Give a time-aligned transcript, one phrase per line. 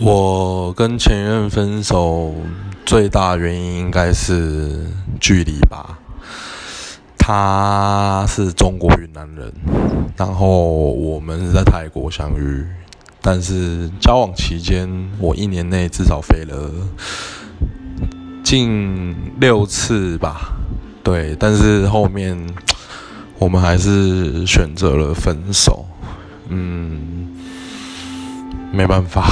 [0.00, 2.32] 我跟前任分手
[2.86, 4.86] 最大原因应该是
[5.20, 5.98] 距离吧。
[7.18, 9.52] 他是中国云南人，
[10.16, 12.64] 然后我们是在泰国相遇，
[13.20, 14.88] 但是交往期间
[15.18, 16.70] 我一年内至少飞了
[18.44, 20.56] 近六次吧。
[21.02, 22.38] 对，但是后面
[23.38, 25.84] 我们还是选择了分手。
[26.48, 27.36] 嗯，
[28.72, 29.26] 没办法。